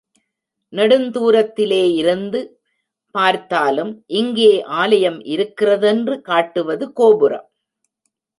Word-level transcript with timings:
நெடுந்துாரத்திலே 0.73 1.81
இருந்து 1.93 2.39
பார்த்தாலும் 3.15 3.91
இங்கே 4.13 4.49
ஆலயம் 4.79 5.19
இருக்கிறதென்று 5.25 6.21
காட்டுவது 6.21 6.87
கோபுரம். 6.93 7.47